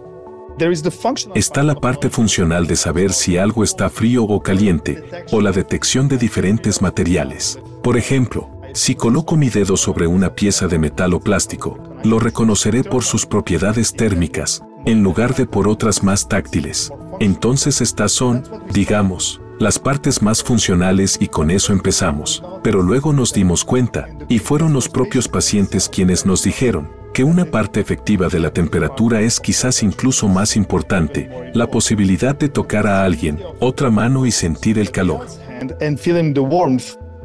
[1.35, 6.09] Está la parte funcional de saber si algo está frío o caliente, o la detección
[6.09, 7.59] de diferentes materiales.
[7.83, 12.85] Por ejemplo, si coloco mi dedo sobre una pieza de metal o plástico, lo reconoceré
[12.85, 16.93] por sus propiedades térmicas, en lugar de por otras más táctiles.
[17.19, 22.43] Entonces estas son, digamos, las partes más funcionales y con eso empezamos.
[22.63, 27.45] Pero luego nos dimos cuenta, y fueron los propios pacientes quienes nos dijeron, que una
[27.45, 33.05] parte efectiva de la temperatura es quizás incluso más importante, la posibilidad de tocar a
[33.05, 35.27] alguien, otra mano y sentir el calor.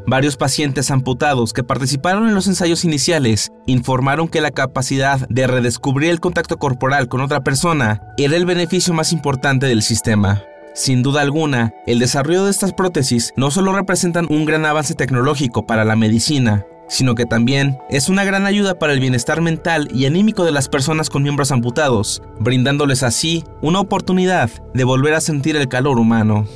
[0.08, 6.12] Varios pacientes amputados que participaron en los ensayos iniciales informaron que la capacidad de redescubrir
[6.12, 10.44] el contacto corporal con otra persona era el beneficio más importante del sistema.
[10.76, 15.66] Sin duda alguna, el desarrollo de estas prótesis no solo representan un gran avance tecnológico
[15.66, 20.06] para la medicina, sino que también es una gran ayuda para el bienestar mental y
[20.06, 25.56] anímico de las personas con miembros amputados, brindándoles así una oportunidad de volver a sentir
[25.56, 26.48] el calor humano.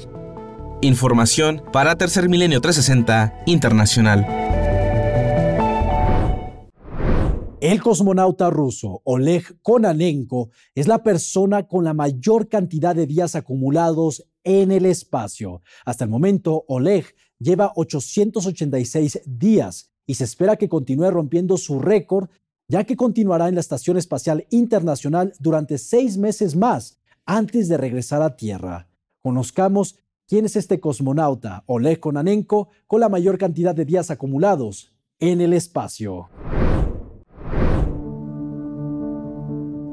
[0.81, 4.25] Información para Tercer Milenio 360 Internacional.
[7.61, 14.25] El cosmonauta ruso Oleg Kononenko es la persona con la mayor cantidad de días acumulados
[14.45, 15.61] en el espacio.
[15.83, 22.29] Hasta el momento, Oleg lleva 886 días y se espera que continúe rompiendo su récord,
[22.67, 28.23] ya que continuará en la Estación Espacial Internacional durante seis meses más antes de regresar
[28.23, 28.87] a Tierra.
[29.21, 35.41] Conozcamos ¿Quién es este cosmonauta, Oleg Kononenko, con la mayor cantidad de días acumulados en
[35.41, 36.29] el espacio?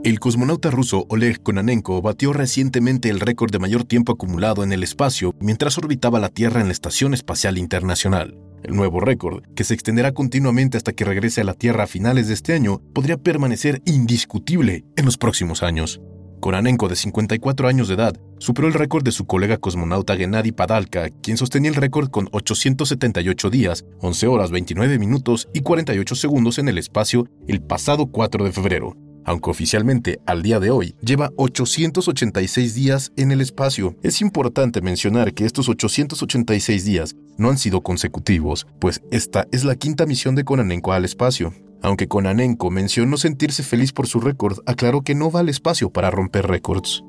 [0.02, 4.82] El cosmonauta ruso Oleg Kononenko batió recientemente el récord de mayor tiempo acumulado en el
[4.82, 8.38] espacio mientras orbitaba la Tierra en la Estación Espacial Internacional.
[8.62, 12.28] El nuevo récord, que se extenderá continuamente hasta que regrese a la Tierra a finales
[12.28, 16.00] de este año, podría permanecer indiscutible en los próximos años.
[16.40, 21.08] Kononenko, de 54 años de edad, superó el récord de su colega cosmonauta Gennady Padalka,
[21.22, 26.68] quien sostenía el récord con 878 días, 11 horas 29 minutos y 48 segundos en
[26.68, 32.74] el espacio el pasado 4 de febrero, aunque oficialmente al día de hoy lleva 886
[32.74, 33.96] días en el espacio.
[34.02, 39.74] Es importante mencionar que estos 886 días no han sido consecutivos, pues esta es la
[39.74, 41.52] quinta misión de Kononenko al espacio.
[41.82, 46.10] Aunque Konanenko mencionó sentirse feliz por su récord, aclaró que no va al espacio para
[46.10, 47.04] romper récords.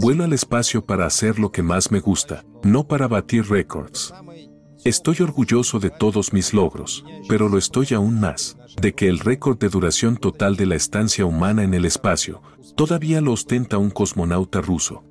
[0.00, 4.14] Vuelo al espacio para hacer lo que más me gusta, no para batir récords.
[4.84, 9.58] Estoy orgulloso de todos mis logros, pero lo estoy aún más, de que el récord
[9.58, 12.40] de duración total de la estancia humana en el espacio
[12.76, 15.04] todavía lo ostenta un cosmonauta ruso.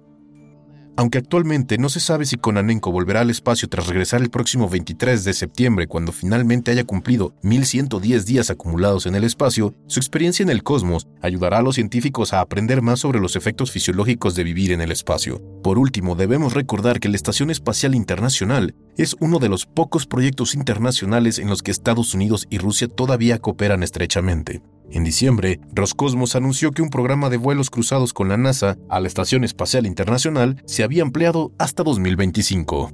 [0.98, 5.24] Aunque actualmente no se sabe si Kononenko volverá al espacio tras regresar el próximo 23
[5.24, 10.50] de septiembre cuando finalmente haya cumplido 1110 días acumulados en el espacio, su experiencia en
[10.50, 14.72] el cosmos ayudará a los científicos a aprender más sobre los efectos fisiológicos de vivir
[14.74, 15.42] en el espacio.
[15.64, 20.56] Por último, debemos recordar que la Estación Espacial Internacional es uno de los pocos proyectos
[20.56, 24.62] internacionales en los que Estados Unidos y Rusia todavía cooperan estrechamente.
[24.92, 29.08] En diciembre, Roscosmos anunció que un programa de vuelos cruzados con la NASA a la
[29.08, 32.92] Estación Espacial Internacional se había ampliado hasta 2025.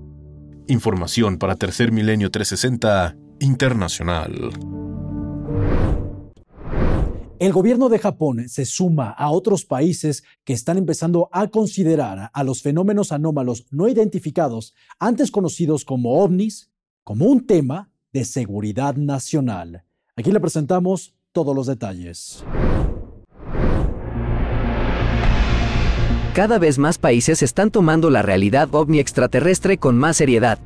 [0.68, 4.94] Información para Tercer Milenio 360 Internacional.
[7.38, 12.43] El gobierno de Japón se suma a otros países que están empezando a considerar a
[12.45, 16.71] los fenómenos anómalos no identificados, antes conocidos como ovnis,
[17.04, 19.84] como un tema de seguridad nacional.
[20.15, 22.45] Aquí le presentamos todos los detalles.
[26.34, 30.60] Cada vez más países están tomando la realidad ovni extraterrestre con más seriedad.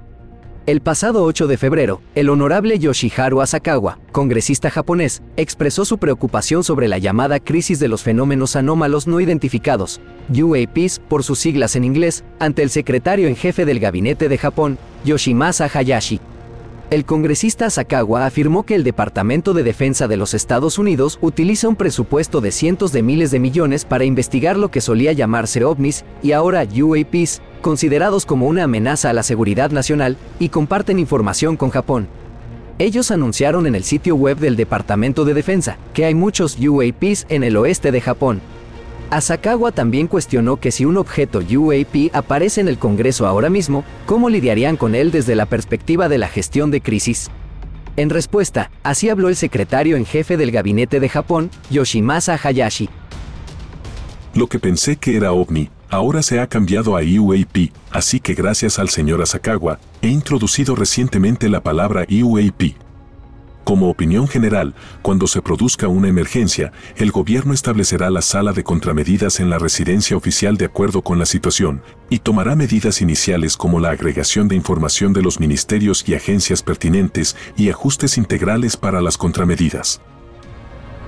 [0.66, 6.88] El pasado 8 de febrero, el honorable Yoshiharu Asakawa, congresista japonés, expresó su preocupación sobre
[6.88, 12.24] la llamada crisis de los fenómenos anómalos no identificados, UAPs por sus siglas en inglés,
[12.40, 16.20] ante el secretario en jefe del gabinete de Japón, Yoshimasa Hayashi.
[16.92, 21.76] El congresista Sakawa afirmó que el Departamento de Defensa de los Estados Unidos utiliza un
[21.76, 26.32] presupuesto de cientos de miles de millones para investigar lo que solía llamarse ovnis y
[26.32, 32.08] ahora UAPs, considerados como una amenaza a la seguridad nacional, y comparten información con Japón.
[32.78, 37.44] Ellos anunciaron en el sitio web del Departamento de Defensa que hay muchos UAPs en
[37.44, 38.42] el oeste de Japón,
[39.12, 44.30] Asakawa también cuestionó que si un objeto UAP aparece en el Congreso ahora mismo, ¿cómo
[44.30, 47.32] lidiarían con él desde la perspectiva de la gestión de crisis?
[47.98, 52.88] En respuesta, así habló el secretario en jefe del gabinete de Japón, Yoshimasa Hayashi.
[54.36, 58.80] Lo que pensé que era ovni, ahora se ha cambiado a UAP, así que gracias
[58.80, 62.76] al señor Asakawa, he introducido recientemente la palabra UAP.
[63.64, 64.74] Como opinión general,
[65.04, 70.18] cuando se produzca una emergencia, el gobierno establecerá la sala de contramedidas en la residencia
[70.18, 75.14] oficial de acuerdo con la situación, y tomará medidas iniciales como la agregación de información
[75.14, 80.02] de los ministerios y agencias pertinentes y ajustes integrales para las contramedidas.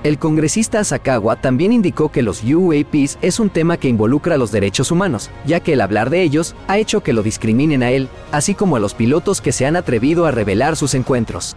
[0.04, 4.90] El congresista Sakawa también indicó que los UAPs es un tema que involucra los derechos
[4.90, 8.54] humanos, ya que el hablar de ellos ha hecho que lo discriminen a él, así
[8.54, 11.56] como a los pilotos que se han atrevido a revelar sus encuentros.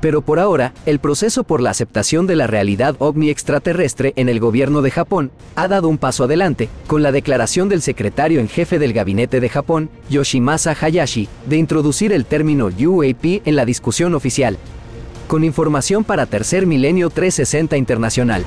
[0.00, 4.40] Pero por ahora, el proceso por la aceptación de la realidad ovni extraterrestre en el
[4.40, 8.78] gobierno de Japón ha dado un paso adelante, con la declaración del secretario en jefe
[8.78, 14.56] del gabinete de Japón, Yoshimasa Hayashi, de introducir el término UAP en la discusión oficial.
[15.26, 18.44] Con información para Tercer Milenio 360 Internacional.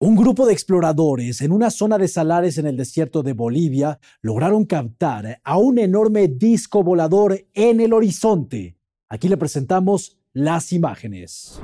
[0.00, 4.64] Un grupo de exploradores en una zona de salares en el desierto de Bolivia lograron
[4.64, 8.76] captar a un enorme disco volador en el horizonte.
[9.08, 11.60] Aquí le presentamos las imágenes.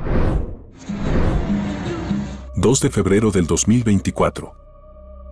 [2.55, 4.53] 2 de febrero del 2024.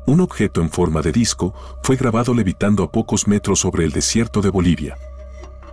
[0.09, 1.55] Un objeto en forma de disco
[1.85, 4.97] fue grabado levitando a pocos metros sobre el desierto de Bolivia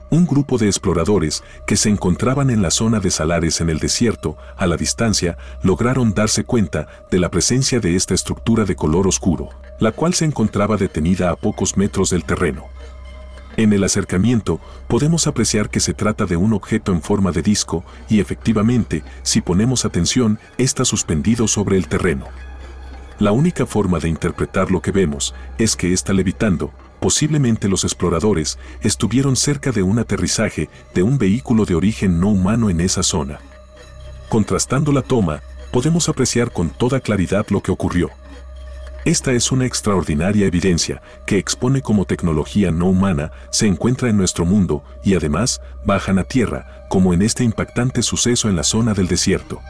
[0.09, 4.37] un grupo de exploradores que se encontraban en la zona de salares en el desierto,
[4.57, 9.49] a la distancia, lograron darse cuenta de la presencia de esta estructura de color oscuro,
[9.79, 12.65] la cual se encontraba detenida a pocos metros del terreno.
[13.57, 17.85] En el acercamiento, podemos apreciar que se trata de un objeto en forma de disco
[18.09, 22.25] y efectivamente, si ponemos atención, está suspendido sobre el terreno.
[23.19, 26.71] La única forma de interpretar lo que vemos es que está levitando,
[27.05, 32.71] Posiblemente los exploradores estuvieron cerca de un aterrizaje de un vehículo de origen no humano
[32.71, 33.39] en esa zona.
[34.27, 35.41] Contrastando la toma,
[35.71, 38.09] podemos apreciar con toda claridad lo que ocurrió.
[39.03, 44.45] Esta es una extraordinaria evidencia que expone cómo tecnología no humana se encuentra en nuestro
[44.45, 49.07] mundo y además bajan a tierra, como en este impactante suceso en la zona del
[49.07, 49.61] desierto.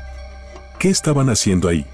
[0.80, 1.86] ¿Qué estaban haciendo ahí?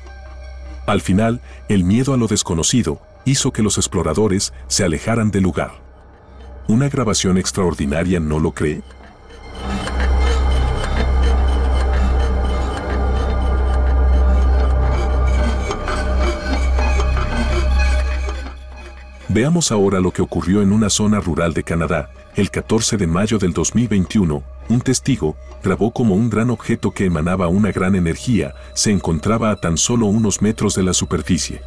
[0.85, 5.71] Al final, el miedo a lo desconocido hizo que los exploradores se alejaran del lugar.
[6.67, 8.81] ¿Una grabación extraordinaria no lo cree?
[19.33, 23.37] Veamos ahora lo que ocurrió en una zona rural de Canadá, el 14 de mayo
[23.37, 28.91] del 2021, un testigo grabó como un gran objeto que emanaba una gran energía se
[28.91, 31.61] encontraba a tan solo unos metros de la superficie.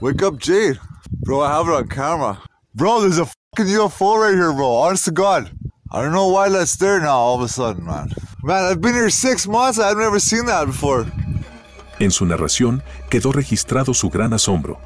[0.00, 0.80] Wake up, Jade.
[1.24, 2.40] Bro, I have it on camera.
[2.74, 4.82] Bro, there's a fucking UFO right here, bro.
[4.82, 5.50] Honest to God.
[5.92, 8.12] I don't know why that's there now all of a sudden, man.
[8.42, 9.78] Man, I've been here six months.
[9.78, 11.06] I've never seen that before.
[11.98, 14.78] En su narración quedó registrado su gran asombro.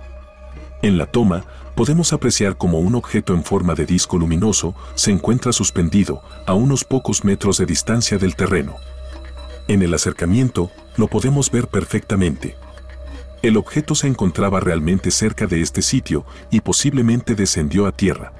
[0.82, 1.44] En la toma,
[1.74, 6.84] podemos apreciar como un objeto en forma de disco luminoso se encuentra suspendido a unos
[6.84, 8.76] pocos metros de distancia del terreno.
[9.66, 12.56] En el acercamiento, lo podemos ver perfectamente.
[13.42, 18.32] El objeto se encontraba realmente cerca de este sitio y posiblemente descendió a tierra.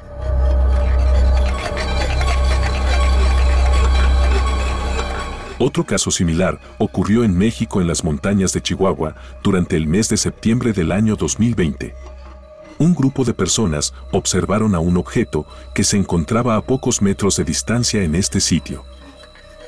[5.59, 10.17] Otro caso similar ocurrió en México en las montañas de Chihuahua durante el mes de
[10.17, 11.95] septiembre del año 2020.
[12.85, 17.45] Un grupo de personas observaron a un objeto que se encontraba a pocos metros de
[17.45, 18.85] distancia en este sitio.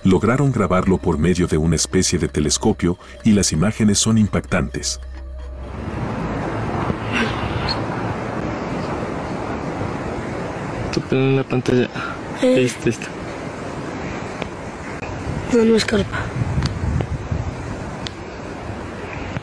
[0.04, 5.00] Lograron grabarlo por medio de una especie de telescopio y las imágenes son impactantes.
[11.10, 11.88] en la pantalla.
[12.42, 12.56] Eh.
[12.58, 13.06] Listo, listo.
[15.54, 16.18] No, no es carpa.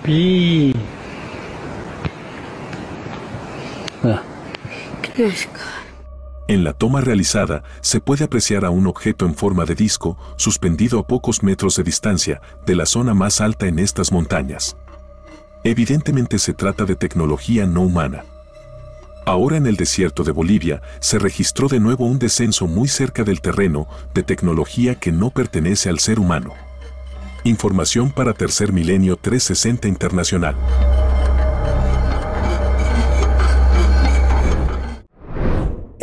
[0.05, 0.73] Y...
[0.75, 0.75] Ah.
[0.75, 0.93] ¿Qué es
[6.47, 10.99] En la toma realizada se puede apreciar a un objeto en forma de disco suspendido
[10.99, 14.75] a pocos metros de distancia de la zona más alta en estas montañas.
[15.63, 18.25] Evidentemente se trata de tecnología no humana.
[19.25, 23.39] Ahora en el desierto de Bolivia se registró de nuevo un descenso muy cerca del
[23.39, 26.53] terreno de tecnología que no pertenece al ser humano.
[27.45, 30.55] Información para Tercer Milenio 360 Internacional.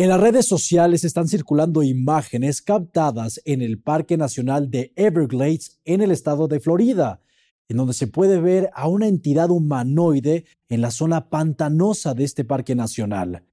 [0.00, 6.00] En las redes sociales están circulando imágenes captadas en el Parque Nacional de Everglades en
[6.00, 7.20] el estado de Florida
[7.68, 12.46] en donde se puede ver a una entidad humanoide en la zona pantanosa de este
[12.46, 13.44] parque nacional.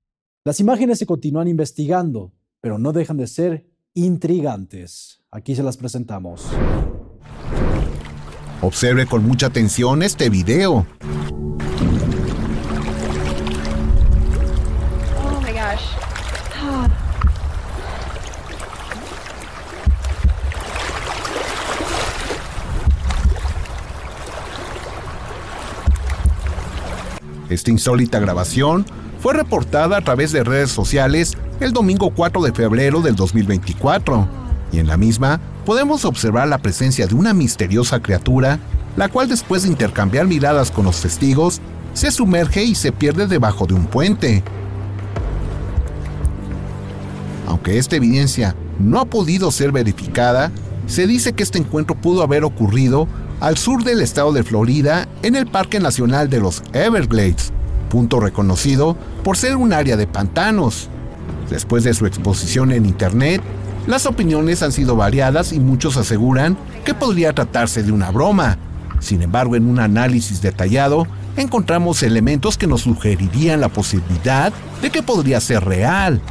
[0.45, 2.32] Las imágenes se continúan investigando,
[2.62, 5.20] pero no dejan de ser intrigantes.
[5.30, 6.48] Aquí se las presentamos.
[8.62, 10.88] Observe con mucha atención este video.
[27.50, 28.86] Esta insólita grabación
[29.22, 34.28] fue reportada a través de redes sociales el domingo 4 de febrero del 2024,
[34.72, 38.60] y en la misma podemos observar la presencia de una misteriosa criatura,
[38.95, 41.62] la cual después de intercambiar miradas con los testigos,
[41.93, 44.43] se sumerge y se pierde debajo de un puente.
[47.48, 50.52] Aunque esta evidencia no ha podido ser verificada,
[50.86, 53.08] se dice que este encuentro pudo haber ocurrido
[53.40, 57.52] al sur del estado de Florida, en el Parque Nacional de los Everglades,
[57.90, 60.90] punto reconocido por ser un área de pantanos.
[61.50, 63.42] Después de su exposición en Internet,
[63.86, 68.58] las opiniones han sido variadas y muchos aseguran que podría tratarse de una broma.
[69.00, 71.08] Sin embargo, en un análisis detallado,
[71.38, 76.22] encontramos elementos que nos sugerirían la posibilidad de que podría ser real.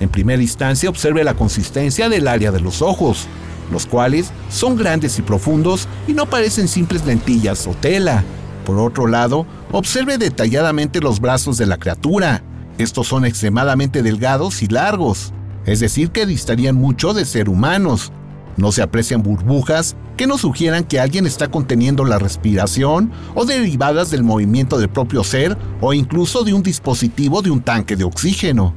[0.00, 3.28] En primera instancia, observe la consistencia del área de los ojos,
[3.70, 8.24] los cuales son grandes y profundos y no parecen simples lentillas o tela.
[8.64, 12.42] Por otro lado, observe detalladamente los brazos de la criatura.
[12.78, 15.32] Estos son extremadamente delgados y largos,
[15.64, 18.12] es decir, que distarían mucho de ser humanos.
[18.56, 24.10] No se aprecian burbujas que nos sugieran que alguien está conteniendo la respiración o derivadas
[24.10, 28.74] del movimiento del propio ser o incluso de un dispositivo de un tanque de oxígeno.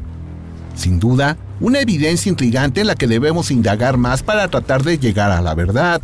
[0.75, 5.31] Sin duda, una evidencia intrigante en la que debemos indagar más para tratar de llegar
[5.31, 6.01] a la verdad.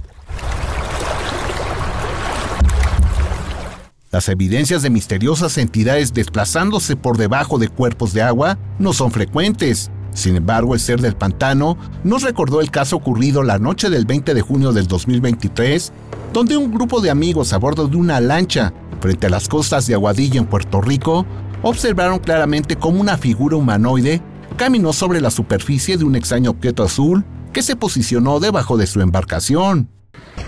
[4.11, 9.91] Las evidencias de misteriosas entidades desplazándose por debajo de cuerpos de agua no son frecuentes.
[10.13, 14.33] Sin embargo, el ser del pantano nos recordó el caso ocurrido la noche del 20
[14.33, 15.91] de junio del 2023,
[16.31, 19.95] donde un grupo de amigos a bordo de una lancha frente a las costas de
[19.95, 21.25] Aguadilla en Puerto Rico
[21.61, 24.21] observaron claramente cómo una figura humanoide
[24.55, 29.01] caminó sobre la superficie de un extraño objeto azul que se posicionó debajo de su
[29.01, 29.89] embarcación.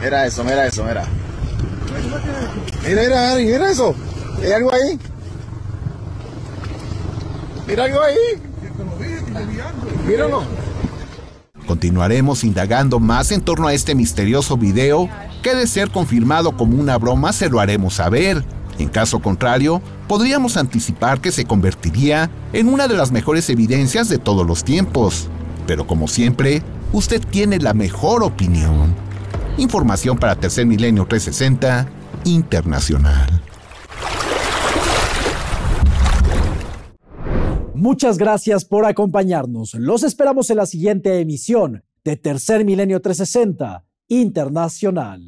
[0.02, 1.06] Mira eso, mira eso, mira.
[2.86, 3.96] Mira, mira, mira eso.
[4.42, 5.00] ¿Hay algo ahí?
[7.68, 8.16] Mira algo ahí.
[10.08, 10.44] Míralo.
[11.66, 15.10] Continuaremos indagando más en torno a este misterioso video
[15.44, 18.44] que de ser confirmado como una broma se lo haremos saber.
[18.80, 24.20] En caso contrario, podríamos anticipar que se convertiría en una de las mejores evidencias de
[24.20, 25.30] todos los tiempos.
[25.66, 26.62] Pero como siempre,
[26.94, 28.94] usted tiene la mejor opinión.
[29.58, 31.90] Información para Tercer Milenio 360
[32.26, 33.42] Internacional.
[37.74, 39.74] Muchas gracias por acompañarnos.
[39.76, 45.28] Los esperamos en la siguiente emisión de Tercer Milenio 360 Internacional.